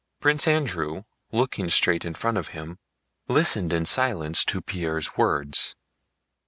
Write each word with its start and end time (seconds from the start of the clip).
Prince 0.19 0.47
Andrew, 0.47 1.03
looking 1.31 1.69
straight 1.69 2.03
in 2.05 2.15
front 2.15 2.35
of 2.35 2.47
him, 2.57 2.79
listened 3.27 3.71
in 3.71 3.85
silence 3.85 4.43
to 4.43 4.59
Pierre's 4.59 5.15
words. 5.15 5.75